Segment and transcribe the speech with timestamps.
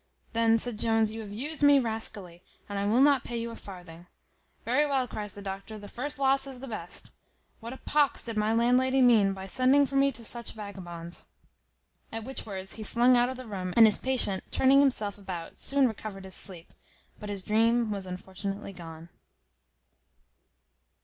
[0.33, 3.55] "Then," said Jones, "you have used me rascally, and I will not pay you a
[3.55, 4.07] farthing."
[4.65, 7.11] "Very well," cries the doctor; "the first loss is the best.
[7.59, 11.27] What a pox did my landlady mean by sending for me to such vagabonds!"
[12.11, 15.59] At which words he flung out of the room, and his patient turning himself about
[15.59, 16.73] soon recovered his sleep;
[17.19, 19.09] but his dream was unfortunately gone.